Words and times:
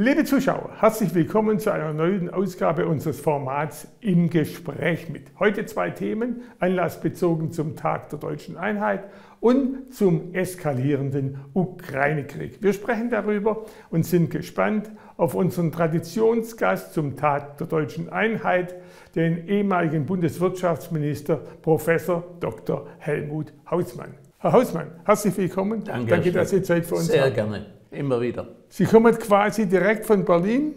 Liebe 0.00 0.22
Zuschauer, 0.22 0.70
herzlich 0.78 1.12
willkommen 1.12 1.58
zu 1.58 1.72
einer 1.72 1.92
neuen 1.92 2.30
Ausgabe 2.30 2.86
unseres 2.86 3.18
Formats 3.18 3.88
Im 4.00 4.30
Gespräch 4.30 5.08
mit. 5.08 5.24
Heute 5.40 5.66
zwei 5.66 5.90
Themen, 5.90 6.42
anlassbezogen 6.60 7.50
zum 7.50 7.74
Tag 7.74 8.08
der 8.10 8.20
deutschen 8.20 8.56
Einheit 8.56 9.08
und 9.40 9.92
zum 9.92 10.32
eskalierenden 10.36 11.40
Ukraine-Krieg. 11.52 12.62
Wir 12.62 12.74
sprechen 12.74 13.10
darüber 13.10 13.64
und 13.90 14.06
sind 14.06 14.30
gespannt 14.30 14.88
auf 15.16 15.34
unseren 15.34 15.72
Traditionsgast 15.72 16.94
zum 16.94 17.16
Tag 17.16 17.58
der 17.58 17.66
deutschen 17.66 18.08
Einheit, 18.08 18.76
den 19.16 19.48
ehemaligen 19.48 20.06
Bundeswirtschaftsminister 20.06 21.40
Professor 21.60 22.22
Dr. 22.38 22.86
Helmut 22.98 23.52
Hausmann. 23.68 24.14
Herr 24.38 24.52
Hausmann, 24.52 24.92
herzlich 25.04 25.36
willkommen. 25.36 25.82
Danke, 25.82 26.06
Danke 26.06 26.30
dass 26.30 26.50
Sie 26.50 26.62
Zeit 26.62 26.86
für 26.86 26.94
uns 26.94 27.08
Sehr 27.08 27.24
haben. 27.24 27.34
Sehr 27.34 27.44
gerne, 27.44 27.66
immer 27.90 28.20
wieder. 28.20 28.48
Sie 28.68 28.84
kommen 28.84 29.18
quasi 29.18 29.66
direkt 29.66 30.06
von 30.06 30.24
Berlin 30.24 30.74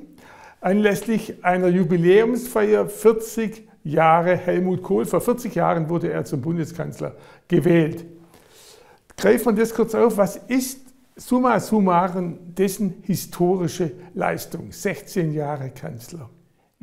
anlässlich 0.61 1.43
einer 1.43 1.67
Jubiläumsfeier 1.67 2.87
40 2.87 3.67
Jahre 3.83 4.37
Helmut 4.37 4.83
Kohl. 4.83 5.05
Vor 5.05 5.21
40 5.21 5.55
Jahren 5.55 5.89
wurde 5.89 6.11
er 6.11 6.23
zum 6.23 6.41
Bundeskanzler 6.41 7.15
gewählt. 7.47 8.05
Greifen 9.17 9.55
wir 9.55 9.63
das 9.63 9.73
kurz 9.73 9.95
auf. 9.95 10.17
Was 10.17 10.37
ist 10.37 10.81
summa 11.15 11.59
summarum 11.59 12.37
dessen 12.55 13.03
historische 13.03 13.91
Leistung? 14.13 14.71
16 14.71 15.33
Jahre 15.33 15.71
Kanzler. 15.71 16.29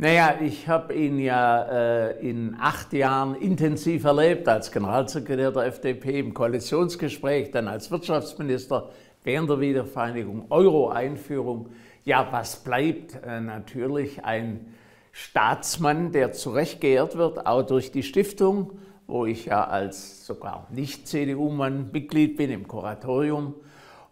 Naja, 0.01 0.37
ich 0.41 0.69
habe 0.69 0.95
ihn 0.95 1.19
ja 1.19 1.63
äh, 1.63 2.21
in 2.21 2.57
acht 2.61 2.93
Jahren 2.93 3.35
intensiv 3.35 4.05
erlebt 4.05 4.47
als 4.47 4.71
Generalsekretär 4.71 5.51
der 5.51 5.65
FDP 5.65 6.21
im 6.21 6.35
Koalitionsgespräch, 6.35 7.51
dann 7.51 7.67
als 7.67 7.91
Wirtschaftsminister 7.91 8.91
während 9.29 9.51
der 9.51 9.61
Wiedervereinigung, 9.61 10.47
Euro-Einführung. 10.49 11.69
Ja, 12.07 12.29
was 12.31 12.65
bleibt? 12.65 13.15
Äh, 13.23 13.43
natürlich 13.43 14.25
ein 14.25 14.75
Staatsmann, 15.13 16.13
der 16.13 16.33
zu 16.33 16.49
Recht 16.49 16.81
geehrt 16.81 17.19
wird, 17.19 17.47
auch 17.47 17.61
durch 17.61 17.93
die 17.93 18.03
Stiftung, 18.03 18.79
wo 19.07 19.27
ich 19.27 19.45
ja 19.45 19.65
als 19.65 20.27
sogar 20.27 20.67
Nicht-CDU-Mann 20.71 21.91
Mitglied 21.93 22.39
bin 22.39 22.51
im 22.51 22.67
Kuratorium. 22.67 23.55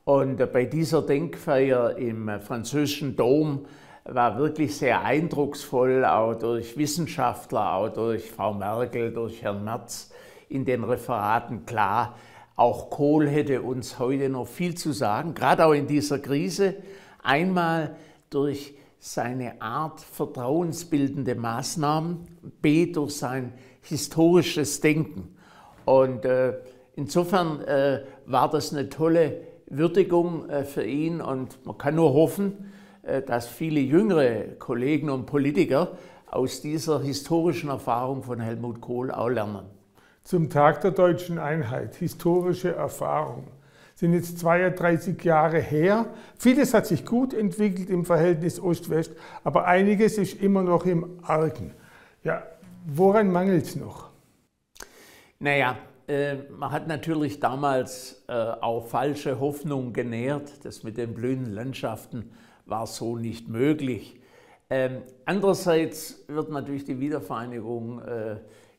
Und 0.04 0.38
äh, 0.38 0.44
bei 0.44 0.66
dieser 0.66 1.00
Denkfeier 1.00 1.96
im 1.96 2.28
äh, 2.28 2.38
französischen 2.38 3.16
Dom 3.16 3.64
war 4.04 4.36
wirklich 4.36 4.76
sehr 4.76 5.02
eindrucksvoll, 5.02 6.04
auch 6.04 6.34
durch 6.34 6.76
Wissenschaftler, 6.76 7.72
auch 7.72 7.88
durch 7.88 8.30
Frau 8.30 8.52
Merkel, 8.52 9.14
durch 9.14 9.42
Herrn 9.42 9.64
Merz 9.64 10.12
in 10.50 10.66
den 10.66 10.84
Referaten 10.84 11.64
klar. 11.64 12.16
Auch 12.56 12.88
Kohl 12.88 13.28
hätte 13.28 13.60
uns 13.60 13.98
heute 13.98 14.30
noch 14.30 14.46
viel 14.46 14.74
zu 14.74 14.92
sagen, 14.92 15.34
gerade 15.34 15.66
auch 15.66 15.72
in 15.72 15.86
dieser 15.86 16.18
Krise. 16.18 16.76
Einmal 17.22 17.96
durch 18.30 18.74
seine 18.98 19.60
Art 19.60 20.00
vertrauensbildende 20.00 21.34
Maßnahmen, 21.34 22.26
B 22.62 22.90
durch 22.90 23.16
sein 23.16 23.52
historisches 23.82 24.80
Denken. 24.80 25.36
Und 25.84 26.24
äh, 26.24 26.54
insofern 26.94 27.60
äh, 27.60 28.04
war 28.24 28.48
das 28.50 28.72
eine 28.72 28.88
tolle 28.88 29.42
Würdigung 29.66 30.48
äh, 30.48 30.64
für 30.64 30.84
ihn 30.84 31.20
und 31.20 31.64
man 31.66 31.76
kann 31.76 31.96
nur 31.96 32.14
hoffen, 32.14 32.72
äh, 33.02 33.20
dass 33.20 33.46
viele 33.46 33.80
jüngere 33.80 34.56
Kollegen 34.58 35.10
und 35.10 35.26
Politiker 35.26 35.92
aus 36.26 36.62
dieser 36.62 37.00
historischen 37.02 37.68
Erfahrung 37.68 38.22
von 38.22 38.40
Helmut 38.40 38.80
Kohl 38.80 39.10
auch 39.10 39.28
lernen. 39.28 39.75
Zum 40.26 40.50
Tag 40.50 40.80
der 40.80 40.90
deutschen 40.90 41.38
Einheit, 41.38 41.94
historische 41.94 42.74
Erfahrung, 42.74 43.46
sind 43.94 44.12
jetzt 44.12 44.40
32 44.40 45.22
Jahre 45.22 45.60
her. 45.60 46.06
Vieles 46.36 46.74
hat 46.74 46.88
sich 46.88 47.06
gut 47.06 47.32
entwickelt 47.32 47.88
im 47.90 48.04
Verhältnis 48.04 48.58
Ost-West, 48.58 49.12
aber 49.44 49.66
einiges 49.66 50.18
ist 50.18 50.42
immer 50.42 50.64
noch 50.64 50.84
im 50.84 51.20
Argen. 51.22 51.74
Ja, 52.24 52.42
woran 52.86 53.30
mangelt 53.30 53.66
es 53.66 53.76
noch? 53.76 54.10
Naja, 55.38 55.78
äh, 56.08 56.34
man 56.50 56.72
hat 56.72 56.88
natürlich 56.88 57.38
damals 57.38 58.24
äh, 58.26 58.32
auch 58.32 58.88
falsche 58.88 59.38
Hoffnungen 59.38 59.92
genährt, 59.92 60.64
das 60.64 60.82
mit 60.82 60.96
den 60.96 61.14
blühenden 61.14 61.52
Landschaften 61.52 62.32
war 62.64 62.88
so 62.88 63.16
nicht 63.16 63.48
möglich. 63.48 64.18
Ähm, 64.70 65.02
andererseits 65.24 66.24
wird 66.26 66.50
natürlich 66.50 66.84
die 66.84 66.98
Wiedervereinigung 66.98 68.02
äh, 68.02 68.36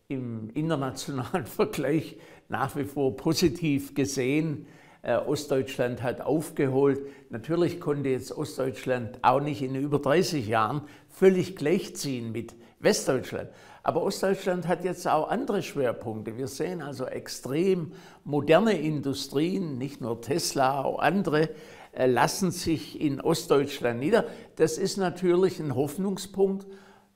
im 0.09 0.49
internationalen 0.53 1.45
Vergleich 1.45 2.15
nach 2.47 2.77
wie 2.77 2.85
vor 2.85 3.17
positiv 3.17 3.93
gesehen. 3.93 4.65
Äh, 5.01 5.17
Ostdeutschland 5.17 6.01
hat 6.01 6.21
aufgeholt. 6.21 7.01
Natürlich 7.29 7.81
konnte 7.81 8.07
jetzt 8.07 8.31
Ostdeutschland 8.31 9.19
auch 9.21 9.41
nicht 9.41 9.61
in 9.61 9.75
über 9.75 9.99
30 9.99 10.47
Jahren 10.47 10.83
völlig 11.09 11.57
gleichziehen 11.57 12.31
mit 12.31 12.55
Westdeutschland. 12.79 13.49
Aber 13.83 14.01
Ostdeutschland 14.01 14.65
hat 14.65 14.85
jetzt 14.85 15.05
auch 15.09 15.27
andere 15.27 15.61
Schwerpunkte. 15.61 16.37
Wir 16.37 16.47
sehen 16.47 16.81
also 16.81 17.05
extrem 17.05 17.91
moderne 18.23 18.79
Industrien, 18.79 19.77
nicht 19.77 19.99
nur 19.99 20.21
Tesla, 20.21 20.85
auch 20.85 20.99
andere, 20.99 21.49
äh, 21.91 22.05
lassen 22.05 22.51
sich 22.51 23.01
in 23.01 23.19
Ostdeutschland 23.19 23.99
nieder. 23.99 24.23
Das 24.55 24.77
ist 24.77 24.95
natürlich 24.95 25.59
ein 25.59 25.75
Hoffnungspunkt 25.75 26.65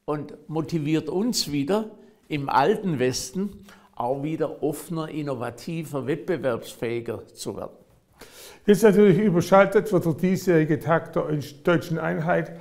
und 0.03 0.33
motiviert 0.49 1.07
uns 1.07 1.53
wieder 1.53 1.91
im 2.31 2.47
alten 2.47 2.97
Westen 2.97 3.49
auch 3.95 4.23
wieder 4.23 4.63
offener, 4.63 5.09
innovativer, 5.09 6.07
wettbewerbsfähiger 6.07 7.27
zu 7.27 7.57
werden. 7.57 7.75
Jetzt 8.65 8.83
natürlich 8.83 9.19
überschaltet 9.19 9.91
wird 9.91 10.05
der 10.05 10.13
diesjährige 10.13 10.79
Tag 10.79 11.13
der 11.13 11.23
deutschen 11.63 11.99
Einheit 11.99 12.53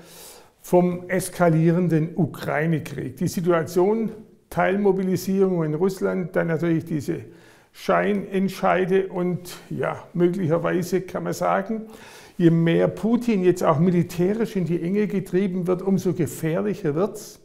vom 0.60 1.08
eskalierenden 1.08 2.16
Ukraine-Krieg. 2.16 3.16
Die 3.16 3.28
Situation, 3.28 4.10
Teilmobilisierung 4.50 5.62
in 5.62 5.74
Russland, 5.74 6.34
dann 6.34 6.48
natürlich 6.48 6.84
diese 6.84 7.20
Scheinentscheide 7.72 9.06
und 9.06 9.56
ja, 9.70 10.02
möglicherweise 10.14 11.02
kann 11.02 11.22
man 11.22 11.32
sagen, 11.32 11.86
je 12.36 12.50
mehr 12.50 12.88
Putin 12.88 13.44
jetzt 13.44 13.62
auch 13.62 13.78
militärisch 13.78 14.56
in 14.56 14.64
die 14.64 14.82
Enge 14.82 15.06
getrieben 15.06 15.68
wird, 15.68 15.82
umso 15.82 16.12
gefährlicher 16.12 16.96
wird 16.96 17.16
es. 17.16 17.39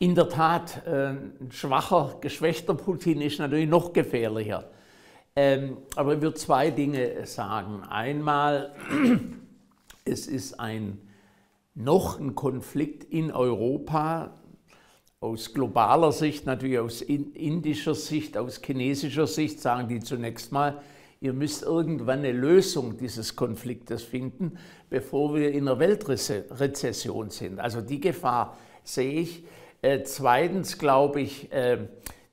In 0.00 0.14
der 0.14 0.28
Tat, 0.28 0.86
äh, 0.86 1.08
ein 1.08 1.50
schwacher, 1.50 2.18
geschwächter 2.20 2.74
Putin 2.74 3.20
ist 3.20 3.40
natürlich 3.40 3.68
noch 3.68 3.92
gefährlicher. 3.92 4.70
Ähm, 5.34 5.78
aber 5.96 6.14
ich 6.14 6.20
würde 6.20 6.36
zwei 6.36 6.70
Dinge 6.70 7.26
sagen. 7.26 7.82
Einmal, 7.82 8.74
es 10.04 10.28
ist 10.28 10.60
ein 10.60 10.98
noch 11.74 12.18
ein 12.18 12.34
Konflikt 12.34 13.04
in 13.04 13.32
Europa, 13.32 14.34
aus 15.20 15.52
globaler 15.52 16.12
Sicht, 16.12 16.46
natürlich 16.46 16.78
aus 16.78 17.02
indischer 17.02 17.94
Sicht, 17.94 18.36
aus 18.36 18.60
chinesischer 18.64 19.26
Sicht, 19.26 19.60
sagen 19.60 19.88
die 19.88 19.98
zunächst 19.98 20.52
mal, 20.52 20.80
ihr 21.20 21.32
müsst 21.32 21.62
irgendwann 21.62 22.20
eine 22.20 22.30
Lösung 22.30 22.96
dieses 22.96 23.34
Konfliktes 23.34 24.04
finden, 24.04 24.58
bevor 24.90 25.34
wir 25.34 25.50
in 25.50 25.68
einer 25.68 25.80
Weltrezession 25.80 27.30
sind. 27.30 27.58
Also 27.58 27.80
die 27.80 28.00
Gefahr 28.00 28.56
sehe 28.84 29.20
ich. 29.22 29.44
Äh, 29.80 30.02
zweitens 30.02 30.78
glaube 30.78 31.20
ich, 31.20 31.52
äh, 31.52 31.78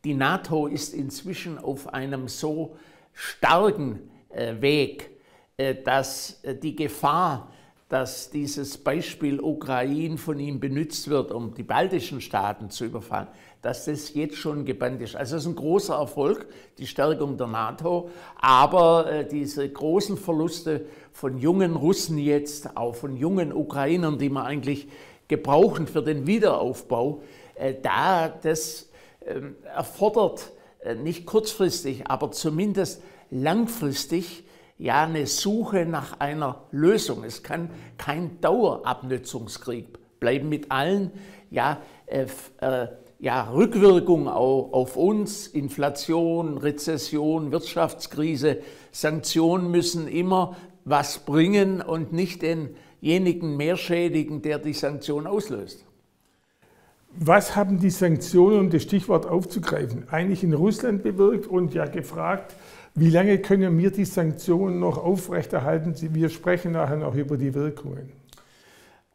die 0.04 0.16
NATO 0.16 0.68
ist 0.68 0.94
inzwischen 0.94 1.60
auf 1.60 1.94
einem 1.94 2.28
so 2.28 2.76
starken 3.14 4.10
äh, 4.30 4.56
Weg, 4.62 5.12
äh, 5.58 5.76
dass 5.76 6.42
die 6.64 6.76
Gefahr, 6.76 7.52
dass 7.88 8.32
dieses 8.32 8.80
Beispiel 8.80 9.40
Ukraine 9.40 10.18
von 10.18 10.40
ihm 10.40 10.60
benutzt 10.60 11.08
wird, 11.08 11.32
um 11.32 11.54
die 11.54 11.62
baltischen 11.62 12.20
Staaten 12.20 12.72
zu 12.72 12.86
überfallen, 12.86 13.28
dass 13.62 13.86
das 13.86 14.16
jetzt 14.16 14.38
schon 14.38 14.66
gebannt 14.66 15.02
ist. 15.04 15.16
Also 15.16 15.36
es 15.36 15.44
ist 15.44 15.50
ein 15.50 15.56
großer 15.56 15.94
Erfolg, 15.94 16.48
die 16.80 16.88
Stärkung 16.88 17.38
der 17.38 17.46
NATO, 17.46 18.10
aber 18.42 19.24
diese 19.32 19.70
großen 19.70 20.18
Verluste 20.18 20.88
von 21.12 21.38
jungen 21.38 21.76
Russen 21.76 22.18
jetzt, 22.18 22.76
auch 22.76 22.96
von 22.96 23.16
jungen 23.16 23.54
Ukrainern, 23.54 24.18
die 24.18 24.30
man 24.30 24.46
eigentlich 24.48 24.88
gebrauchen 25.28 25.88
für 25.88 26.04
den 26.04 26.28
Wiederaufbau, 26.28 27.22
äh, 27.56 27.74
da 27.82 28.30
das 28.30 28.90
äh, 29.22 29.42
erfordert 29.66 30.52
äh, 30.80 30.96
nicht 30.96 31.26
kurzfristig, 31.26 32.08
aber 32.08 32.32
zumindest 32.32 33.02
langfristig 33.32 34.44
ja 34.78 35.04
eine 35.04 35.26
Suche 35.26 35.86
nach 35.86 36.20
einer 36.20 36.64
Lösung. 36.72 37.24
Es 37.24 37.44
kann 37.44 37.70
kein 37.98 38.40
Dauerabnützungskrieg 38.42 39.88
bleiben 40.20 40.50
mit 40.50 40.72
allen 40.72 41.12
ja, 41.50 41.82
äh, 42.08 42.26
äh, 42.62 42.88
ja, 43.20 43.50
Rückwirkungen 43.50 44.28
auf, 44.28 44.74
auf 44.74 44.98
uns, 44.98 45.48
Inflation, 45.48 46.58
Rezession, 46.58 47.52
Wirtschaftskrise, 47.52 48.60
Sanktionen 48.92 49.72
müssen 49.72 50.08
immer 50.08 50.56
was 50.86 51.20
bringen 51.20 51.82
und 51.82 52.14
nicht 52.14 52.44
denjenigen 52.44 53.58
mehr 53.58 53.76
schädigen, 53.76 54.42
der 54.42 54.60
die 54.60 54.74
Sanktion 54.74 55.28
auslöst. 55.28 55.86
Was 57.18 57.56
haben 57.56 57.80
die 57.80 57.90
Sanktionen, 57.90 58.60
um 58.60 58.70
das 58.70 58.84
Stichwort 58.84 59.26
aufzugreifen, 59.26 60.08
eigentlich 60.10 60.44
in 60.44 60.54
Russland 60.54 61.02
bewirkt 61.02 61.48
und 61.48 61.74
ja 61.74 61.86
gefragt, 61.86 62.56
wie 62.94 63.10
lange 63.10 63.40
können 63.40 63.78
wir 63.78 63.92
die 63.92 64.06
Sanktionen 64.06 64.80
noch 64.80 64.98
aufrechterhalten? 64.98 65.96
Wir 66.14 66.30
sprechen 66.30 66.74
nachher 66.74 66.98
noch 66.98 67.16
über 67.16 67.38
die 67.38 67.54
Wirkungen. 67.54 68.12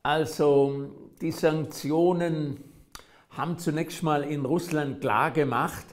Also 0.02 0.90
die 1.20 1.30
Sanktionen 1.30 2.58
haben 3.30 3.58
zunächst 3.58 4.02
mal 4.02 4.24
in 4.24 4.44
Russland 4.44 5.00
klar 5.00 5.30
gemacht, 5.30 5.86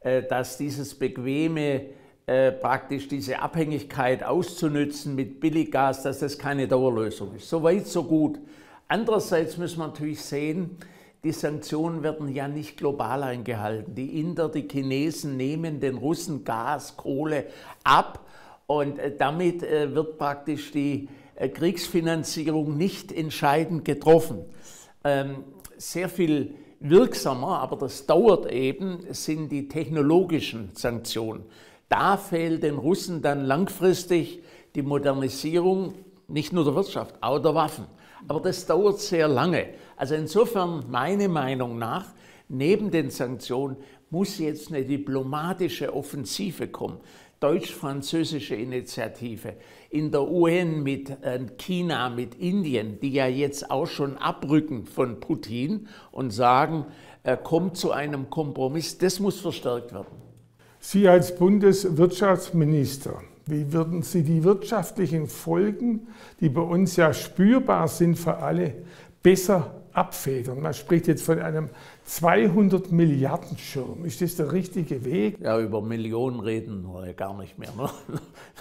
äh, 0.00 0.22
dass 0.22 0.58
dieses 0.58 0.94
bequeme 0.94 1.86
äh, 2.26 2.52
praktisch 2.52 3.06
diese 3.08 3.40
Abhängigkeit 3.40 4.24
auszunützen 4.24 5.14
mit 5.14 5.40
Billiggas, 5.40 6.02
dass 6.02 6.20
das 6.20 6.38
keine 6.38 6.66
Dauerlösung 6.66 7.34
ist. 7.36 7.50
So 7.50 7.62
weit, 7.62 7.86
so 7.86 8.04
gut. 8.04 8.38
Andererseits 8.88 9.58
müssen 9.58 9.78
wir 9.78 9.88
natürlich 9.88 10.22
sehen, 10.22 10.78
die 11.22 11.32
Sanktionen 11.32 12.02
werden 12.02 12.32
ja 12.32 12.48
nicht 12.48 12.78
global 12.78 13.22
eingehalten. 13.22 13.94
Die 13.94 14.20
Inder, 14.20 14.48
die 14.48 14.66
Chinesen 14.66 15.36
nehmen 15.36 15.80
den 15.80 15.96
Russen 15.96 16.44
Gas, 16.44 16.96
Kohle 16.96 17.46
ab 17.82 18.20
und 18.66 18.98
äh, 18.98 19.14
damit 19.16 19.60
wird 19.60 20.16
praktisch 20.16 20.70
die 20.72 21.08
Kriegsfinanzierung 21.36 22.76
nicht 22.76 23.12
entscheidend 23.12 23.84
getroffen. 23.84 24.44
Ähm, 25.02 25.44
sehr 25.76 26.08
viel 26.08 26.54
wirksamer, 26.80 27.60
aber 27.60 27.76
das 27.76 28.06
dauert 28.06 28.50
eben, 28.50 29.04
sind 29.10 29.50
die 29.50 29.68
technologischen 29.68 30.70
Sanktionen. 30.74 31.44
Da 31.88 32.16
fehlt 32.16 32.62
den 32.62 32.76
Russen 32.76 33.22
dann 33.22 33.44
langfristig 33.44 34.42
die 34.74 34.82
Modernisierung 34.82 35.94
nicht 36.28 36.52
nur 36.52 36.64
der 36.64 36.74
Wirtschaft, 36.74 37.14
auch 37.20 37.38
der 37.38 37.54
Waffen. 37.54 37.86
Aber 38.26 38.40
das 38.40 38.66
dauert 38.66 39.00
sehr 39.00 39.28
lange. 39.28 39.66
Also 39.96 40.14
insofern, 40.14 40.84
meine 40.88 41.28
Meinung 41.28 41.78
nach, 41.78 42.06
neben 42.48 42.90
den 42.90 43.10
Sanktionen 43.10 43.76
muss 44.10 44.38
jetzt 44.38 44.68
eine 44.68 44.84
diplomatische 44.84 45.94
Offensive 45.94 46.68
kommen 46.68 47.00
deutsch-französische 47.44 48.54
Initiative 48.54 49.54
in 49.90 50.10
der 50.10 50.22
UN 50.22 50.82
mit 50.82 51.10
äh, 51.10 51.40
China, 51.58 52.08
mit 52.08 52.36
Indien, 52.36 52.98
die 53.00 53.12
ja 53.12 53.26
jetzt 53.26 53.70
auch 53.70 53.86
schon 53.86 54.16
abrücken 54.16 54.86
von 54.86 55.20
Putin 55.20 55.88
und 56.10 56.30
sagen, 56.30 56.86
er 57.22 57.36
kommt 57.36 57.76
zu 57.76 57.92
einem 57.92 58.30
Kompromiss, 58.30 58.96
das 58.96 59.20
muss 59.20 59.40
verstärkt 59.40 59.92
werden. 59.92 60.23
Sie 60.86 61.08
als 61.08 61.34
Bundeswirtschaftsminister, 61.34 63.22
wie 63.46 63.72
würden 63.72 64.02
Sie 64.02 64.22
die 64.22 64.44
wirtschaftlichen 64.44 65.28
Folgen, 65.28 66.08
die 66.40 66.50
bei 66.50 66.60
uns 66.60 66.96
ja 66.96 67.14
spürbar 67.14 67.88
sind 67.88 68.18
für 68.18 68.36
alle, 68.36 68.74
besser 69.22 69.80
abfedern? 69.94 70.60
Man 70.60 70.74
spricht 70.74 71.06
jetzt 71.06 71.24
von 71.24 71.38
einem 71.38 71.70
200 72.04 72.92
Milliarden 72.92 73.56
Schirm. 73.56 74.04
Ist 74.04 74.20
das 74.20 74.36
der 74.36 74.52
richtige 74.52 75.06
Weg? 75.06 75.40
Ja, 75.40 75.58
über 75.58 75.80
Millionen 75.80 76.40
reden 76.40 76.84
wir 76.84 77.14
gar 77.14 77.34
nicht 77.38 77.58
mehr. 77.58 77.70
Ne? 77.78 77.88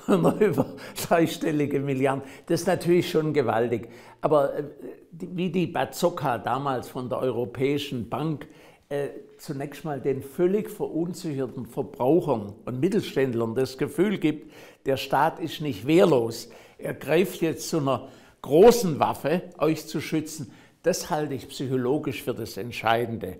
Nur 0.18 0.40
über 0.40 0.66
dreistellige 1.06 1.82
Milliarden. 1.82 2.24
Das 2.46 2.62
ist 2.62 2.68
natürlich 2.68 3.12
schon 3.12 3.34
gewaltig. 3.34 3.90
Aber 4.22 4.58
äh, 4.58 4.64
wie 5.12 5.50
die 5.50 5.68
Bazooka 5.68 6.38
damals 6.38 6.88
von 6.88 7.10
der 7.10 7.20
Europäischen 7.20 8.08
Bank 8.08 8.48
äh, 8.88 9.10
zunächst 9.44 9.86
mal 9.86 10.00
den 10.00 10.22
völlig 10.22 10.70
verunsicherten 10.70 11.66
Verbrauchern 11.66 12.54
und 12.66 12.80
Mittelständlern 12.80 13.56
das 13.56 13.78
Gefühl 13.78 14.18
gibt, 14.18 14.52
der 14.86 14.98
Staat 14.98 15.40
ist 15.40 15.62
nicht 15.62 15.86
wehrlos. 15.86 16.50
Er 16.78 16.94
greift 16.94 17.42
jetzt 17.42 17.70
zu 17.70 17.78
einer 17.78 18.08
großen 18.42 19.00
Waffe, 19.00 19.44
euch 19.58 19.86
zu 19.88 20.02
schützen 20.02 20.52
das 20.84 21.10
halte 21.10 21.34
ich 21.34 21.48
psychologisch 21.48 22.22
für 22.22 22.34
das 22.34 22.58
Entscheidende. 22.58 23.38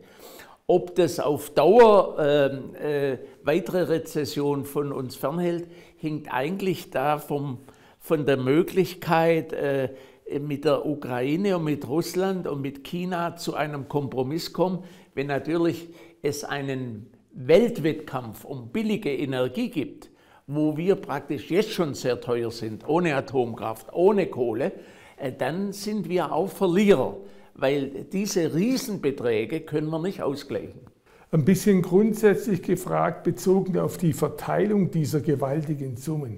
Ob 0.66 0.96
das 0.96 1.20
auf 1.20 1.50
Dauer 1.50 2.18
äh, 2.18 3.12
äh, 3.12 3.20
weitere 3.44 3.84
Rezession 3.84 4.64
von 4.64 4.94
uns 4.94 5.18
fernhält, 5.18 5.68
hängt 5.98 6.34
eigentlich 6.34 6.90
da 6.90 7.20
vom, 7.20 7.60
von 8.00 8.26
der 8.26 8.38
Möglichkeit, 8.38 9.52
äh, 9.52 9.90
mit 10.40 10.64
der 10.64 10.86
Ukraine 10.86 11.58
und 11.58 11.66
mit 11.66 11.86
Russland 11.86 12.48
und 12.48 12.62
mit 12.62 12.86
China 12.86 13.36
zu 13.36 13.56
einem 13.56 13.90
Kompromiss 13.90 14.54
kommen, 14.54 14.86
wenn 15.16 15.28
natürlich 15.28 15.90
es 16.22 16.44
einen 16.44 17.12
Weltwettkampf 17.34 18.46
um 18.46 18.70
billige 18.72 19.16
Energie 19.16 19.70
gibt, 19.70 20.10
wo 20.48 20.78
wir 20.78 20.96
praktisch 20.96 21.50
jetzt 21.50 21.72
schon 21.72 21.94
sehr 21.94 22.20
teuer 22.22 22.52
sind, 22.52 22.88
ohne 22.88 23.16
Atomkraft, 23.16 23.94
ohne 23.94 24.28
Kohle, 24.28 24.74
äh, 25.18 25.32
dann 25.32 25.72
sind 25.72 26.10
wir 26.10 26.32
auch 26.32 26.50
Verlierer, 26.50 27.18
weil 27.56 28.06
diese 28.06 28.54
Riesenbeträge 28.54 29.62
können 29.62 29.90
wir 29.90 30.00
nicht 30.00 30.22
ausgleichen. 30.22 30.93
Ein 31.34 31.46
bisschen 31.46 31.82
grundsätzlich 31.82 32.62
gefragt, 32.62 33.24
bezogen 33.24 33.80
auf 33.80 33.98
die 33.98 34.14
Verteilung 34.14 34.92
dieser 34.92 35.20
gewaltigen 35.20 35.98
Summen. 35.98 36.38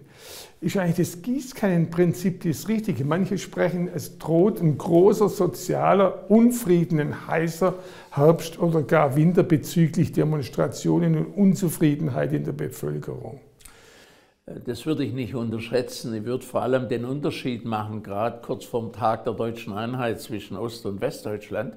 Ist 0.62 0.78
eigentlich 0.78 1.10
das 1.10 1.22
Gießkannenprinzip 1.22 2.42
das 2.44 2.70
Richtige? 2.70 3.04
Manche 3.04 3.38
sprechen, 3.38 3.90
es 3.94 4.18
droht 4.20 4.62
ein 4.62 4.78
großer 4.78 5.28
sozialer 5.28 6.32
Unfrieden, 6.32 7.02
ein 7.02 7.28
heißer 7.28 7.74
Herbst 8.12 8.58
oder 8.58 8.84
gar 8.84 9.18
Winter 9.18 9.44
bezüglich 9.44 10.14
Demonstrationen 10.14 11.18
und 11.18 11.26
Unzufriedenheit 11.34 12.32
in 12.32 12.46
der 12.46 12.54
Bevölkerung. 12.54 13.42
Das 14.66 14.86
würde 14.86 15.04
ich 15.04 15.12
nicht 15.12 15.36
unterschätzen. 15.36 16.14
Ich 16.16 16.24
würde 16.24 16.46
vor 16.46 16.62
allem 16.62 16.88
den 16.88 17.04
Unterschied 17.04 17.66
machen, 17.66 18.02
gerade 18.02 18.40
kurz 18.42 18.64
vorm 18.64 18.94
Tag 18.94 19.26
der 19.26 19.34
deutschen 19.34 19.74
Einheit 19.74 20.22
zwischen 20.22 20.56
Ost- 20.56 20.86
und 20.86 21.02
Westdeutschland. 21.02 21.76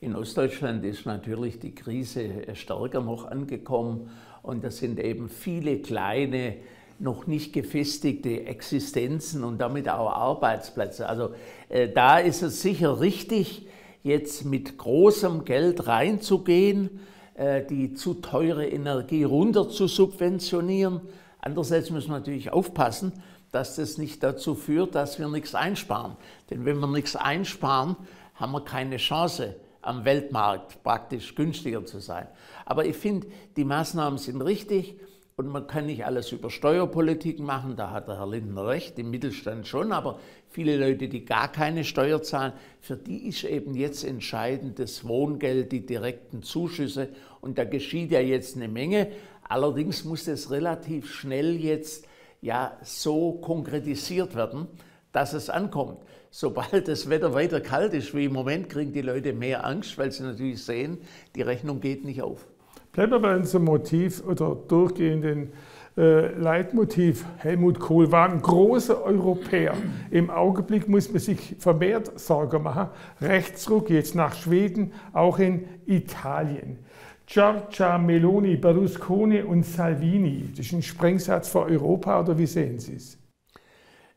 In 0.00 0.16
Ostdeutschland 0.16 0.84
ist 0.84 1.04
natürlich 1.04 1.58
die 1.58 1.74
Krise 1.74 2.46
stärker 2.54 3.00
noch 3.00 3.26
angekommen 3.26 4.10
und 4.42 4.64
das 4.64 4.78
sind 4.78 4.98
eben 4.98 5.28
viele 5.28 5.80
kleine, 5.80 6.56
noch 6.98 7.26
nicht 7.26 7.52
gefestigte 7.52 8.46
Existenzen 8.46 9.44
und 9.44 9.58
damit 9.58 9.88
auch 9.88 10.10
Arbeitsplätze. 10.10 11.08
Also 11.08 11.34
äh, 11.68 11.88
da 11.88 12.18
ist 12.18 12.42
es 12.42 12.62
sicher 12.62 13.00
richtig, 13.00 13.66
jetzt 14.02 14.44
mit 14.44 14.78
großem 14.78 15.44
Geld 15.44 15.86
reinzugehen, 15.86 17.00
äh, 17.34 17.62
die 17.64 17.94
zu 17.94 18.14
teure 18.14 18.66
Energie 18.66 19.24
runter 19.24 19.68
zu 19.68 19.86
subventionieren 19.86 21.00
Andererseits 21.40 21.90
müssen 21.90 22.10
wir 22.10 22.18
natürlich 22.18 22.52
aufpassen, 22.52 23.12
dass 23.50 23.76
das 23.76 23.98
nicht 23.98 24.22
dazu 24.22 24.54
führt, 24.54 24.94
dass 24.94 25.18
wir 25.18 25.28
nichts 25.28 25.54
einsparen. 25.54 26.16
Denn 26.50 26.64
wenn 26.64 26.78
wir 26.78 26.86
nichts 26.86 27.16
einsparen, 27.16 27.96
haben 28.34 28.52
wir 28.52 28.64
keine 28.64 28.98
Chance, 28.98 29.56
am 29.82 30.04
Weltmarkt 30.04 30.82
praktisch 30.82 31.34
günstiger 31.34 31.84
zu 31.84 32.00
sein. 32.00 32.26
Aber 32.64 32.84
ich 32.84 32.96
finde, 32.96 33.28
die 33.56 33.64
Maßnahmen 33.64 34.18
sind 34.18 34.42
richtig 34.42 34.96
und 35.36 35.48
man 35.48 35.66
kann 35.66 35.86
nicht 35.86 36.04
alles 36.04 36.32
über 36.32 36.50
Steuerpolitik 36.50 37.40
machen, 37.40 37.74
da 37.74 37.90
hat 37.92 38.08
der 38.08 38.18
Herr 38.18 38.28
Lindner 38.28 38.66
recht, 38.66 38.98
im 38.98 39.10
Mittelstand 39.10 39.66
schon, 39.66 39.90
aber 39.90 40.18
viele 40.50 40.76
Leute, 40.76 41.08
die 41.08 41.24
gar 41.24 41.50
keine 41.50 41.84
Steuer 41.84 42.22
zahlen, 42.22 42.52
für 42.80 42.96
die 42.96 43.26
ist 43.26 43.44
eben 43.44 43.74
jetzt 43.74 44.04
entscheidend 44.04 44.78
das 44.78 45.08
Wohngeld, 45.08 45.72
die 45.72 45.86
direkten 45.86 46.42
Zuschüsse 46.42 47.08
und 47.40 47.56
da 47.56 47.64
geschieht 47.64 48.10
ja 48.10 48.20
jetzt 48.20 48.56
eine 48.56 48.68
Menge. 48.68 49.10
Allerdings 49.48 50.04
muss 50.04 50.28
es 50.28 50.50
relativ 50.50 51.10
schnell 51.10 51.56
jetzt 51.56 52.06
ja 52.42 52.76
so 52.82 53.32
konkretisiert 53.32 54.34
werden, 54.34 54.68
dass 55.12 55.32
es 55.32 55.50
ankommt. 55.50 55.98
Sobald 56.30 56.86
das 56.86 57.10
Wetter 57.10 57.34
weiter 57.34 57.60
kalt 57.60 57.92
ist 57.94 58.14
wie 58.14 58.26
im 58.26 58.32
Moment, 58.32 58.68
kriegen 58.68 58.92
die 58.92 59.02
Leute 59.02 59.32
mehr 59.32 59.66
Angst, 59.66 59.98
weil 59.98 60.12
sie 60.12 60.22
natürlich 60.22 60.64
sehen, 60.64 60.98
die 61.34 61.42
Rechnung 61.42 61.80
geht 61.80 62.04
nicht 62.04 62.22
auf. 62.22 62.46
Bleiben 62.92 63.12
wir 63.12 63.20
bei 63.20 63.36
unserem 63.36 63.64
Motiv 63.64 64.24
oder 64.26 64.56
durchgehenden 64.68 65.52
äh, 65.96 66.28
Leitmotiv. 66.34 67.24
Helmut 67.38 67.78
Kohl 67.78 68.10
war 68.10 68.30
ein 68.30 68.42
großer 68.42 69.02
Europäer. 69.02 69.74
Im 70.10 70.30
Augenblick 70.30 70.88
muss 70.88 71.10
man 71.10 71.20
sich 71.20 71.56
vermehrt 71.58 72.18
Sorge 72.18 72.58
machen. 72.58 72.88
Rechtsruck 73.20 73.90
jetzt 73.90 74.14
nach 74.14 74.34
Schweden, 74.34 74.92
auch 75.12 75.38
in 75.38 75.66
Italien. 75.86 76.78
Giorgia 77.26 77.96
Meloni, 77.98 78.56
Berlusconi 78.56 79.42
und 79.42 79.64
Salvini. 79.64 80.50
Das 80.56 80.66
ist 80.66 80.72
ein 80.72 80.82
Sprengsatz 80.82 81.48
für 81.48 81.62
Europa 81.62 82.20
oder 82.20 82.36
wie 82.36 82.46
sehen 82.46 82.80
Sie 82.80 82.96
es? 82.96 83.19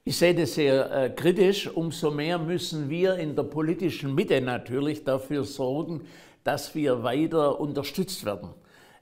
Ich 0.06 0.18
sehe 0.18 0.36
das 0.36 0.56
sehr 0.56 0.92
äh, 0.92 1.10
kritisch. 1.12 1.70
Umso 1.74 2.12
mehr 2.12 2.38
müssen 2.38 2.90
wir 2.90 3.16
in 3.16 3.38
der 3.38 3.44
politischen 3.44 4.14
Mitte 4.14 4.42
natürlich 4.42 5.06
dafür 5.06 5.46
sorgen, 5.46 6.02
dass 6.44 6.76
wir 6.76 7.04
weiter 7.04 7.58
unterstützt 7.58 8.26
werden. 8.26 8.50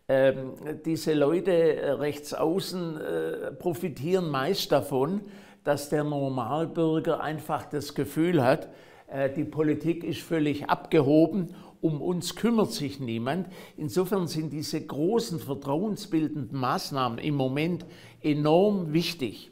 Ähm, 0.07 0.53
diese 0.85 1.15
Leute 1.15 1.51
äh, 1.51 1.89
rechts 1.93 2.35
außen 2.35 3.01
äh, 3.01 3.51
profitieren 3.53 4.29
meist 4.29 4.71
davon, 4.71 5.21
dass 5.63 5.89
der 5.89 6.03
Normalbürger 6.03 7.19
einfach 7.19 7.65
das 7.65 7.95
Gefühl 7.95 8.43
hat, 8.43 8.69
äh, 9.07 9.31
die 9.31 9.45
Politik 9.45 10.03
ist 10.03 10.21
völlig 10.21 10.69
abgehoben 10.69 11.55
um 11.81 11.99
uns 11.99 12.35
kümmert 12.35 12.71
sich 12.71 12.99
niemand. 12.99 13.47
Insofern 13.75 14.27
sind 14.27 14.53
diese 14.53 14.79
großen 14.79 15.39
vertrauensbildenden 15.39 16.55
Maßnahmen 16.55 17.17
im 17.17 17.33
Moment 17.33 17.87
enorm 18.21 18.93
wichtig. 18.93 19.50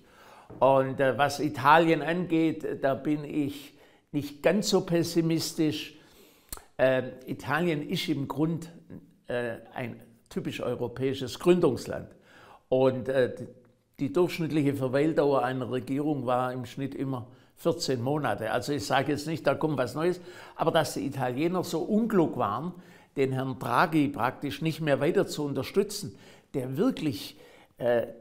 Und 0.58 1.00
äh, 1.00 1.18
was 1.18 1.40
Italien 1.40 2.02
angeht, 2.02 2.66
da 2.82 2.96
bin 2.96 3.24
ich 3.24 3.74
nicht 4.12 4.42
ganz 4.42 4.70
so 4.70 4.82
pessimistisch. 4.82 5.96
Äh, 6.78 7.04
Italien 7.28 7.88
ist 7.88 8.10
im 8.10 8.28
Grund 8.28 8.72
äh, 9.28 9.58
ein 9.74 10.02
typisch 10.30 10.62
europäisches 10.62 11.40
Gründungsland. 11.40 12.10
Und 12.68 13.10
äh, 13.10 13.36
die 14.00 14.12
durchschnittliche 14.12 14.74
Verweildauer 14.74 15.44
einer 15.44 15.72
Regierung 15.72 16.26
war 16.26 16.52
im 16.54 16.66
Schnitt 16.66 16.96
immer 16.96 17.28
14 17.58 18.02
Monate. 18.02 18.52
Also 18.52 18.74
ich 18.74 18.86
sage 18.86 19.12
jetzt 19.12 19.28
nicht, 19.28 19.46
da 19.46 19.56
kommt 19.56 19.78
was 19.78 19.96
Neues, 19.96 20.22
aber 20.56 20.72
dass 20.72 20.94
die 20.94 21.06
Italiener 21.06 21.64
so 21.64 21.80
unklug 21.82 22.38
waren, 22.38 22.74
den 23.18 23.34
Herrn 23.34 23.60
Draghi 23.60 24.08
praktisch 24.08 24.62
nicht 24.62 24.80
mehr 24.80 25.02
weiter 25.02 25.28
zu 25.28 25.44
unterstützen, 25.44 26.18
der 26.54 26.78
wirklich 26.78 27.36
äh, 27.36 27.49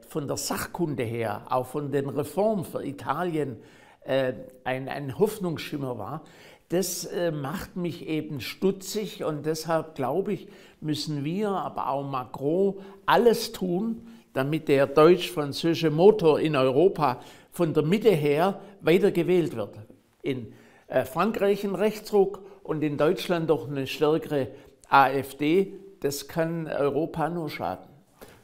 von 0.08 0.28
der 0.28 0.36
Sachkunde 0.36 1.02
her, 1.02 1.42
auch 1.50 1.66
von 1.66 1.90
den 1.90 2.08
Reformen 2.08 2.64
für 2.64 2.84
Italien 2.84 3.56
äh, 4.04 4.32
ein, 4.64 4.88
ein 4.88 5.18
Hoffnungsschimmer 5.18 5.98
war, 5.98 6.22
das 6.68 7.04
äh, 7.04 7.30
macht 7.30 7.76
mich 7.76 8.06
eben 8.06 8.40
stutzig 8.40 9.24
und 9.24 9.46
deshalb 9.46 9.94
glaube 9.94 10.34
ich, 10.34 10.48
müssen 10.80 11.24
wir, 11.24 11.50
aber 11.50 11.88
auch 11.88 12.08
Macron, 12.08 12.74
alles 13.06 13.52
tun, 13.52 14.06
damit 14.34 14.68
der 14.68 14.86
deutsch-französische 14.86 15.90
Motor 15.90 16.40
in 16.40 16.56
Europa 16.56 17.20
von 17.50 17.74
der 17.74 17.82
Mitte 17.82 18.10
her 18.10 18.60
weiter 18.80 19.10
gewählt 19.10 19.56
wird. 19.56 19.76
In 20.22 20.52
äh, 20.86 21.04
Frankreich 21.04 21.64
ein 21.64 21.74
Rechtsruck 21.74 22.42
und 22.62 22.82
in 22.82 22.98
Deutschland 22.98 23.50
doch 23.50 23.66
eine 23.68 23.86
stärkere 23.86 24.48
AfD. 24.88 25.72
Das 26.00 26.28
kann 26.28 26.66
Europa 26.66 27.28
nur 27.28 27.50
schaden. 27.50 27.87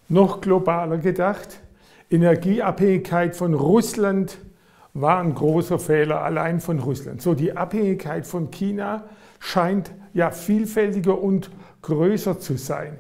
Noch 0.09 0.41
globaler 0.41 0.99
gedacht, 0.99 1.61
Energieabhängigkeit 2.11 3.35
von 3.35 3.55
Russland 3.55 4.39
war 4.93 5.21
ein 5.21 5.35
großer 5.35 5.79
Fehler 5.79 6.23
allein 6.23 6.61
von 6.61 6.79
Russland. 6.79 7.21
So 7.21 7.35
die 7.35 7.57
Abhängigkeit 7.57 8.27
von 8.27 8.51
China 8.51 9.05
scheint 9.41 9.91
ja 10.13 10.31
vielfältiger 10.31 11.21
und 11.21 11.51
größer 11.83 12.39
zu 12.39 12.57
sein. 12.57 12.99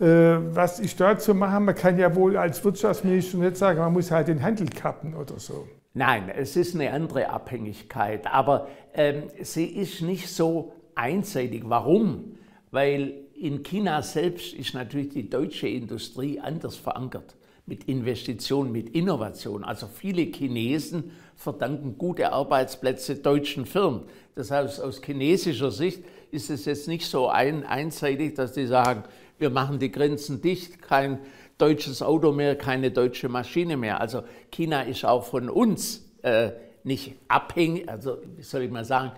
Äh, 0.00 0.06
was 0.54 0.80
ist 0.80 0.98
da 1.00 1.18
zu 1.18 1.34
machen? 1.34 1.66
Man 1.66 1.74
kann 1.74 1.98
ja 1.98 2.14
wohl 2.14 2.36
als 2.36 2.64
Wirtschaftsminister 2.64 3.38
nicht 3.38 3.56
sagen, 3.56 3.78
man 3.78 3.92
muss 3.92 4.10
halt 4.10 4.28
den 4.28 4.42
Handel 4.42 4.68
kappen 4.68 5.14
oder 5.14 5.38
so. 5.38 5.68
Nein, 5.92 6.30
es 6.34 6.56
ist 6.56 6.74
eine 6.74 6.90
andere 6.92 7.30
Abhängigkeit, 7.30 8.26
aber 8.26 8.68
ähm, 8.94 9.24
sie 9.42 9.66
ist 9.66 10.02
nicht 10.02 10.28
so 10.28 10.72
einseitig. 10.94 11.64
Warum? 11.66 12.36
Weil 12.70 13.14
in 13.40 13.62
China 13.62 14.02
selbst 14.02 14.52
ist 14.52 14.74
natürlich 14.74 15.08
die 15.08 15.30
deutsche 15.30 15.66
Industrie 15.66 16.38
anders 16.38 16.76
verankert 16.76 17.36
mit 17.64 17.84
Investitionen, 17.84 18.70
mit 18.70 18.90
Innovation. 18.90 19.64
Also 19.64 19.86
viele 19.86 20.22
Chinesen 20.22 21.12
verdanken 21.36 21.96
gute 21.96 22.32
Arbeitsplätze 22.32 23.16
deutschen 23.16 23.64
Firmen. 23.64 24.02
Das 24.34 24.50
heißt, 24.50 24.82
aus 24.82 25.00
chinesischer 25.02 25.70
Sicht 25.70 26.02
ist 26.30 26.50
es 26.50 26.66
jetzt 26.66 26.86
nicht 26.86 27.06
so 27.06 27.28
ein, 27.28 27.64
einseitig, 27.64 28.34
dass 28.34 28.52
die 28.52 28.66
sagen, 28.66 29.04
wir 29.38 29.48
machen 29.48 29.78
die 29.78 29.90
Grenzen 29.90 30.42
dicht, 30.42 30.82
kein 30.82 31.20
deutsches 31.56 32.02
Auto 32.02 32.32
mehr, 32.32 32.56
keine 32.56 32.90
deutsche 32.90 33.30
Maschine 33.30 33.78
mehr. 33.78 34.02
Also 34.02 34.22
China 34.50 34.82
ist 34.82 35.06
auch 35.06 35.24
von 35.24 35.48
uns 35.48 36.04
äh, 36.20 36.50
nicht 36.84 37.14
abhängig, 37.28 37.88
also 37.88 38.18
wie 38.36 38.42
soll 38.42 38.62
ich 38.62 38.70
mal 38.70 38.84
sagen, 38.84 39.12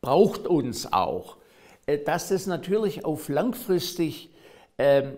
braucht 0.00 0.48
uns 0.48 0.92
auch. 0.92 1.36
Äh, 1.86 1.98
dass 1.98 2.28
das 2.28 2.46
natürlich 2.46 3.04
auf 3.04 3.28
langfristig 3.28 4.30
ähm, 4.78 5.16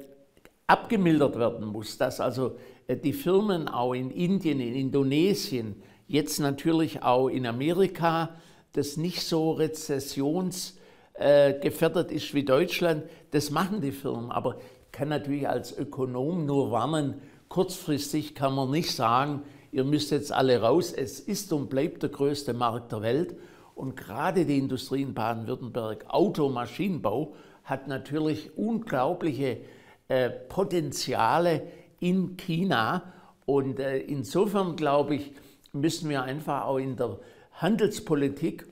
abgemildert 0.67 1.39
werden 1.39 1.67
muss, 1.67 1.99
dass 1.99 2.21
also 2.21 2.57
äh, 2.87 2.97
die 2.97 3.13
Firmen 3.13 3.69
auch 3.69 3.93
in 3.93 4.11
Indien, 4.11 4.61
in 4.61 4.75
Indonesien, 4.75 5.83
jetzt 6.07 6.39
natürlich 6.39 7.03
auch 7.03 7.29
in 7.29 7.47
Amerika, 7.47 8.31
das 8.73 8.97
nicht 8.97 9.23
so 9.23 9.53
rezessionsgefährdet 9.53 12.11
äh, 12.11 12.15
ist 12.15 12.35
wie 12.35 12.45
Deutschland, 12.45 13.05
das 13.31 13.51
machen 13.51 13.81
die 13.81 13.93
Firmen. 13.93 14.31
Aber 14.31 14.57
ich 14.57 14.93
kann 14.93 15.09
natürlich 15.09 15.49
als 15.49 15.77
Ökonom 15.77 16.47
nur 16.47 16.71
warnen, 16.71 17.21
kurzfristig 17.49 18.35
kann 18.35 18.55
man 18.55 18.71
nicht 18.71 18.93
sagen, 18.93 19.43
ihr 19.71 19.85
müsst 19.85 20.11
jetzt 20.11 20.33
alle 20.33 20.61
raus. 20.61 20.93
Es 20.93 21.21
ist 21.21 21.53
und 21.53 21.71
bleibt 21.71 22.03
der 22.03 22.11
größte 22.11 22.53
Markt 22.53 22.93
der 22.93 23.03
Welt. 23.03 23.37
Und 23.75 23.97
gerade 23.97 24.45
die 24.45 24.59
Industrie 24.59 25.03
in 25.03 25.15
Baden-Württemberg, 25.15 26.05
Auto, 26.09 26.49
Maschinenbau, 26.49 27.35
hat 27.65 27.89
natürlich 27.89 28.57
unglaubliche 28.57 29.59
äh, 30.09 30.31
Potenziale 30.31 31.63
in 31.99 32.37
China. 32.37 33.13
Und 33.47 33.81
äh, 33.81 33.99
insofern 33.99 34.77
glaube 34.77 35.17
ich, 35.17 35.33
müssen 35.73 36.09
wir 36.09 36.23
einfach 36.23 36.65
auch 36.67 36.79
in 36.79 36.97
der 36.97 37.19
Handelspolitik 37.53 38.67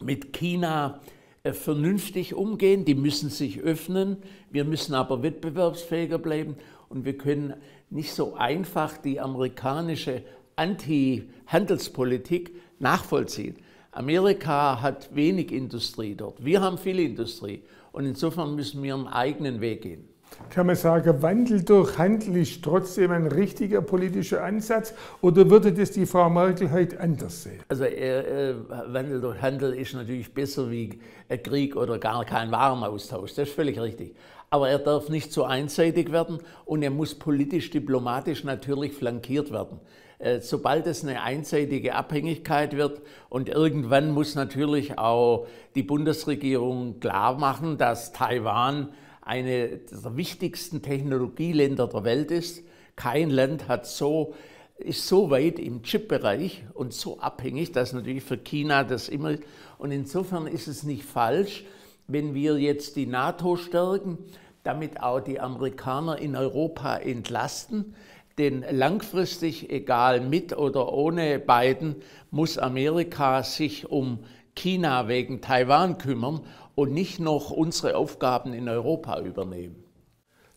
mit 0.00 0.32
China 0.32 1.00
äh, 1.42 1.52
vernünftig 1.52 2.34
umgehen. 2.34 2.84
Die 2.84 2.94
müssen 2.94 3.30
sich 3.30 3.60
öffnen. 3.60 4.16
Wir 4.50 4.64
müssen 4.64 4.94
aber 4.94 5.22
wettbewerbsfähiger 5.22 6.18
bleiben. 6.18 6.56
Und 6.88 7.04
wir 7.04 7.16
können 7.16 7.54
nicht 7.90 8.12
so 8.12 8.34
einfach 8.34 8.96
die 8.98 9.20
amerikanische 9.20 10.22
Anti-Handelspolitik 10.56 12.54
nachvollziehen. 12.78 13.56
Amerika 13.94 14.82
hat 14.82 15.14
wenig 15.14 15.52
Industrie 15.52 16.14
dort. 16.14 16.44
Wir 16.44 16.60
haben 16.60 16.78
viel 16.78 16.98
Industrie. 16.98 17.62
Und 17.92 18.06
insofern 18.06 18.56
müssen 18.56 18.82
wir 18.82 18.94
einen 18.94 19.06
eigenen 19.06 19.60
Weg 19.60 19.82
gehen. 19.82 20.08
Kann 20.50 20.66
man 20.66 20.74
sagen, 20.74 21.22
Wandel 21.22 21.62
durch 21.62 21.96
Handel 21.96 22.38
ist 22.38 22.62
trotzdem 22.64 23.12
ein 23.12 23.28
richtiger 23.28 23.82
politischer 23.82 24.42
Ansatz 24.42 24.92
oder 25.20 25.48
würde 25.48 25.72
das 25.72 25.92
die 25.92 26.06
Frau 26.06 26.28
Merkel 26.28 26.72
heute 26.72 26.98
anders 26.98 27.44
sehen? 27.44 27.60
Also 27.68 27.84
äh, 27.84 28.50
äh, 28.50 28.54
Wandel 28.88 29.20
durch 29.20 29.40
Handel 29.40 29.74
ist 29.74 29.94
natürlich 29.94 30.34
besser 30.34 30.68
wie 30.72 30.98
Krieg 31.44 31.76
oder 31.76 31.98
gar 31.98 32.24
kein 32.24 32.50
Warenaustausch, 32.50 33.34
das 33.34 33.48
ist 33.48 33.54
völlig 33.54 33.78
richtig. 33.80 34.16
Aber 34.50 34.68
er 34.68 34.80
darf 34.80 35.08
nicht 35.08 35.32
zu 35.32 35.44
einseitig 35.44 36.10
werden 36.10 36.38
und 36.64 36.82
er 36.82 36.90
muss 36.90 37.14
politisch, 37.14 37.70
diplomatisch 37.70 38.42
natürlich 38.42 38.92
flankiert 38.92 39.52
werden. 39.52 39.78
Äh, 40.18 40.40
sobald 40.40 40.86
es 40.86 41.02
eine 41.02 41.22
einseitige 41.22 41.94
Abhängigkeit 41.94 42.76
wird 42.76 43.02
und 43.28 43.48
irgendwann 43.48 44.10
muss 44.10 44.34
natürlich 44.34 44.98
auch 44.98 45.46
die 45.74 45.82
Bundesregierung 45.82 47.00
klar 47.00 47.38
machen, 47.38 47.78
dass 47.78 48.12
Taiwan 48.12 48.90
eine 49.22 49.78
der 49.78 50.16
wichtigsten 50.16 50.82
Technologieländer 50.82 51.88
der 51.88 52.04
Welt 52.04 52.30
ist. 52.30 52.62
Kein 52.94 53.30
Land 53.30 53.68
hat 53.68 53.86
so, 53.86 54.34
ist 54.76 55.08
so 55.08 55.30
weit 55.30 55.58
im 55.58 55.82
Chip-Bereich 55.82 56.64
und 56.74 56.92
so 56.92 57.18
abhängig, 57.18 57.72
dass 57.72 57.92
natürlich 57.92 58.22
für 58.22 58.36
China 58.36 58.84
das 58.84 59.08
immer. 59.08 59.36
Und 59.78 59.90
insofern 59.90 60.46
ist 60.46 60.68
es 60.68 60.82
nicht 60.84 61.04
falsch, 61.04 61.64
wenn 62.06 62.34
wir 62.34 62.58
jetzt 62.58 62.96
die 62.96 63.06
NATO 63.06 63.56
stärken, 63.56 64.18
damit 64.62 65.02
auch 65.02 65.20
die 65.20 65.40
Amerikaner 65.40 66.18
in 66.18 66.36
Europa 66.36 66.96
entlasten. 66.96 67.94
Denn 68.38 68.64
langfristig, 68.70 69.70
egal 69.70 70.20
mit 70.20 70.56
oder 70.56 70.92
ohne 70.92 71.38
Biden, 71.38 71.96
muss 72.30 72.58
Amerika 72.58 73.42
sich 73.42 73.90
um 73.90 74.18
China 74.56 75.08
wegen 75.08 75.40
Taiwan 75.40 75.98
kümmern 75.98 76.40
und 76.74 76.92
nicht 76.92 77.20
noch 77.20 77.50
unsere 77.50 77.96
Aufgaben 77.96 78.52
in 78.52 78.68
Europa 78.68 79.20
übernehmen. 79.20 79.84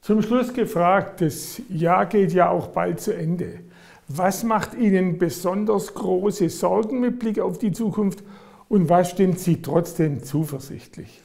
Zum 0.02 0.22
Schluss 0.22 0.54
gefragt, 0.54 1.22
das 1.22 1.62
Jahr 1.70 2.06
geht 2.06 2.34
ja 2.34 2.50
auch 2.50 2.68
bald 2.68 3.00
zu 3.00 3.16
Ende. 3.16 3.60
Was 4.08 4.44
macht 4.44 4.74
Ihnen 4.74 5.18
besonders 5.18 5.94
große 5.94 6.50
Sorgen 6.50 7.02
mit 7.02 7.20
Blick 7.20 7.40
auf 7.40 7.58
die 7.58 7.74
Zukunft 7.74 8.24
und 8.70 8.90
was 8.90 9.12
stimmt 9.12 9.40
Sie 9.40 9.62
trotzdem 9.62 10.24
zuversichtlich? 10.24 11.22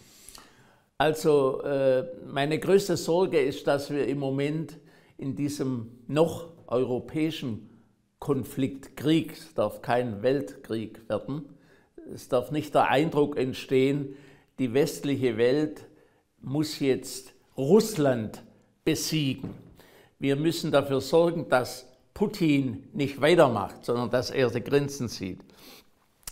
Also 0.99 1.63
äh, 1.63 2.05
meine 2.27 2.59
größte 2.59 2.97
Sorge 2.97 3.41
ist, 3.41 3.67
dass 3.67 3.91
wir 3.91 4.07
im 4.07 4.19
Moment 4.19 4.79
in 5.19 5.37
diesem 5.37 5.91
noch 6.07 6.49
europäischen 6.67 7.69
Konflikt, 8.19 8.97
Krieg, 8.97 9.33
es 9.33 9.55
darf 9.55 9.83
kein 9.83 10.23
Weltkrieg 10.23 11.09
werden, 11.09 11.47
es 12.15 12.29
darf 12.29 12.51
nicht 12.51 12.75
der 12.75 12.89
Eindruck 12.89 13.37
entstehen, 13.37 14.15
die 14.59 14.75
westliche 14.75 15.37
Welt 15.37 15.87
muss 16.41 16.79
jetzt 16.81 17.33
Russland 17.57 18.43
besiegen. 18.85 19.51
Wir 20.19 20.37
müssen 20.37 20.71
dafür 20.71 21.01
sorgen, 21.01 21.49
dass 21.49 21.89
Putin 22.15 22.89
nicht 22.93 23.21
weitermacht, 23.21 23.85
sondern 23.85 24.11
dass 24.11 24.31
er 24.31 24.51
die 24.51 24.63
Grenzen 24.63 25.09
sieht. 25.09 25.41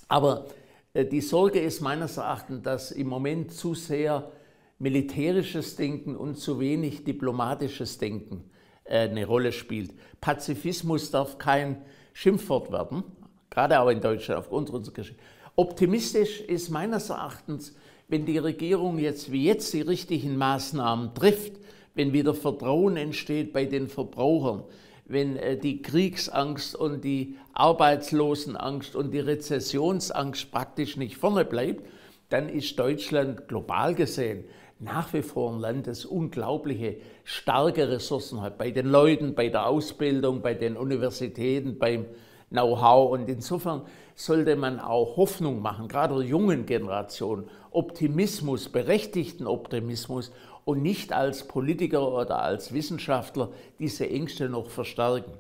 Aber 0.09 0.47
äh, 0.93 1.05
die 1.05 1.21
Sorge 1.21 1.61
ist 1.61 1.81
meines 1.81 2.17
Erachtens, 2.17 2.63
dass 2.63 2.93
im 2.93 3.09
Moment 3.09 3.53
zu 3.53 3.75
sehr 3.75 4.31
militärisches 4.79 5.77
Denken 5.77 6.17
und 6.17 6.37
zu 6.37 6.61
wenig 6.61 7.05
diplomatisches 7.05 7.99
Denken 7.99 8.51
eine 8.91 9.27
Rolle 9.27 9.53
spielt. 9.53 9.93
Pazifismus 10.21 11.11
darf 11.11 11.39
kein 11.39 11.83
Schimpfwort 12.13 12.71
werden, 12.73 13.05
gerade 13.49 13.81
auch 13.81 13.89
in 13.89 14.01
Deutschland 14.01 14.41
aufgrund 14.41 14.71
unserer 14.71 14.95
Geschichte. 14.95 15.21
Optimistisch 15.57 16.41
ist 16.41 16.71
meines 16.71 17.11
Erachtens, 17.11 17.75
wenn 18.09 18.27
die 18.27 18.39
Regierung 18.39 18.99
jetzt 18.99 19.31
wie 19.31 19.45
jetzt 19.45 19.73
die 19.73 19.83
richtigen 19.83 20.37
Maßnahmen 20.37 21.15
trifft, 21.15 21.53
wenn 21.95 22.13
wieder 22.13 22.35
Vertrauen 22.35 22.97
entsteht 22.97 23.53
bei 23.53 23.65
den 23.65 23.89
Verbrauchern, 23.89 24.65
wenn 25.07 25.37
äh, 25.37 25.57
die 25.57 25.83
Kriegsangst 25.83 26.75
und 26.75 27.05
die 27.05 27.37
Arbeitslosenangst 27.53 28.95
und 28.97 29.13
die 29.13 29.21
Rezessionsangst 29.21 30.51
praktisch 30.51 30.97
nicht 30.97 31.17
vorne 31.17 31.45
bleibt, 31.45 31.85
dann 32.29 32.49
ist 32.49 32.79
Deutschland 32.79 33.49
global 33.49 33.95
gesehen 33.95 34.45
nach 34.81 35.13
wie 35.13 35.23
vor 35.23 35.53
ein 35.53 35.61
Land, 35.61 35.87
das 35.87 36.05
unglaubliche 36.05 36.97
starke 37.25 37.89
Ressourcen 37.89 38.41
hat, 38.41 38.57
bei 38.59 38.71
den 38.71 38.87
Leuten, 38.87 39.35
bei 39.35 39.49
der 39.49 39.67
Ausbildung, 39.67 40.41
bei 40.41 40.55
den 40.55 40.77
Universitäten, 40.77 41.79
beim 41.79 42.07
Know-how. 42.49 43.13
Und 43.13 43.29
insofern 43.29 43.83
sollte 44.15 44.57
man 44.57 44.81
auch 44.81 45.17
Hoffnung 45.17 45.61
machen, 45.61 45.87
gerade 45.87 46.15
der 46.15 46.25
jungen 46.25 46.67
Generation, 46.67 47.45
Optimismus, 47.71 48.69
berechtigten 48.71 49.47
Optimismus 49.47 50.33
und 50.65 50.83
nicht 50.83 51.13
als 51.13 51.47
Politiker 51.47 52.13
oder 52.13 52.43
als 52.43 52.73
Wissenschaftler 52.73 53.51
diese 53.79 54.09
Ängste 54.09 54.49
noch 54.49 54.71
verstärken. 54.71 55.33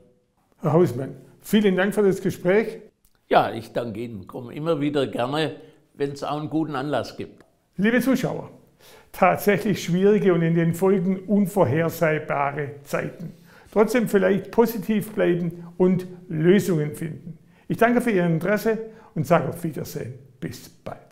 Herr 0.60 0.74
Hausmann, 0.74 1.16
vielen 1.40 1.76
Dank 1.76 1.94
für 1.94 2.02
das 2.02 2.20
Gespräch. 2.20 2.80
Ja, 3.28 3.52
ich 3.52 3.72
danke 3.72 4.00
Ihnen. 4.00 4.26
Komme 4.26 4.54
immer 4.54 4.80
wieder 4.80 5.06
gerne, 5.06 5.56
wenn 5.94 6.12
es 6.12 6.22
auch 6.22 6.38
einen 6.38 6.50
guten 6.50 6.74
Anlass 6.74 7.16
gibt. 7.16 7.44
Liebe 7.76 8.00
Zuschauer, 8.00 8.50
tatsächlich 9.12 9.82
schwierige 9.82 10.34
und 10.34 10.42
in 10.42 10.54
den 10.54 10.74
Folgen 10.74 11.18
unvorhersehbare 11.20 12.82
Zeiten. 12.84 13.32
Trotzdem 13.72 14.08
vielleicht 14.08 14.50
positiv 14.50 15.12
bleiben 15.12 15.68
und 15.76 16.06
Lösungen 16.28 16.94
finden. 16.94 17.38
Ich 17.68 17.76
danke 17.76 18.00
für 18.00 18.10
Ihr 18.10 18.26
Interesse 18.26 18.78
und 19.14 19.26
sage 19.26 19.48
auf 19.48 19.62
Wiedersehen. 19.62 20.14
Bis 20.40 20.68
bald. 20.68 21.09